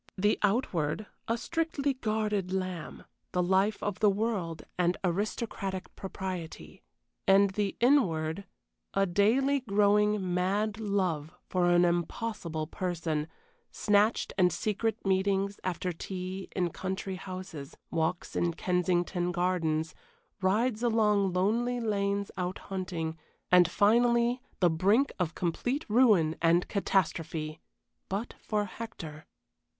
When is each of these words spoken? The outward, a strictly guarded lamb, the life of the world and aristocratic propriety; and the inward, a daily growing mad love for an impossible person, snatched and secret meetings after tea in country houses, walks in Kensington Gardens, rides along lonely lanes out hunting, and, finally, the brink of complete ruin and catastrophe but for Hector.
The 0.17 0.39
outward, 0.41 1.05
a 1.27 1.37
strictly 1.37 1.93
guarded 1.93 2.51
lamb, 2.51 3.03
the 3.33 3.43
life 3.43 3.83
of 3.83 3.99
the 3.99 4.09
world 4.09 4.63
and 4.75 4.97
aristocratic 5.03 5.95
propriety; 5.95 6.81
and 7.27 7.51
the 7.51 7.77
inward, 7.79 8.45
a 8.95 9.05
daily 9.05 9.59
growing 9.59 10.33
mad 10.33 10.79
love 10.79 11.31
for 11.45 11.69
an 11.69 11.85
impossible 11.85 12.65
person, 12.65 13.27
snatched 13.69 14.33
and 14.39 14.51
secret 14.51 15.05
meetings 15.05 15.59
after 15.63 15.91
tea 15.91 16.49
in 16.55 16.71
country 16.71 17.17
houses, 17.17 17.77
walks 17.91 18.35
in 18.35 18.55
Kensington 18.55 19.31
Gardens, 19.31 19.93
rides 20.41 20.81
along 20.81 21.31
lonely 21.31 21.79
lanes 21.79 22.31
out 22.37 22.57
hunting, 22.73 23.19
and, 23.51 23.69
finally, 23.69 24.41
the 24.61 24.69
brink 24.71 25.11
of 25.19 25.35
complete 25.35 25.85
ruin 25.87 26.35
and 26.41 26.67
catastrophe 26.67 27.59
but 28.09 28.33
for 28.39 28.65
Hector. 28.65 29.27